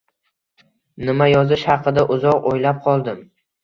[1.11, 3.27] Nima yozish haqida uzoq o`ylab qoldim